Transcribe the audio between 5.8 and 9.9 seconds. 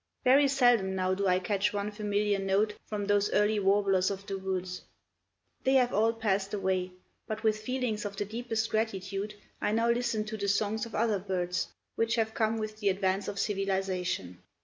all passed away, but with feelings of the deepest gratitude I